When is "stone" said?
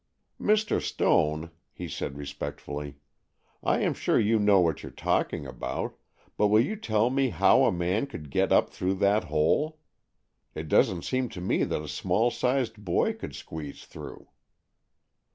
0.81-1.51